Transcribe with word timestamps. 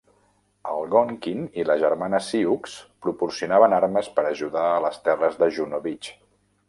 "Algonquin" 0.75 1.43
i 1.63 1.65
la 1.67 1.75
germana 1.83 2.21
"Sioux" 2.27 2.77
proporcionaven 3.07 3.77
armes 3.81 4.09
per 4.17 4.25
ajudar 4.31 4.65
a 4.71 4.81
les 4.87 4.99
terres 5.09 5.39
de 5.43 5.51
Juno 5.59 5.83
Beach. 5.85 6.11